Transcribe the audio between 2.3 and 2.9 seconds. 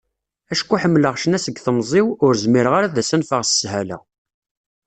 zmireɣ ara